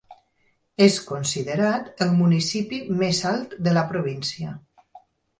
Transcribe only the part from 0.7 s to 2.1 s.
És considerat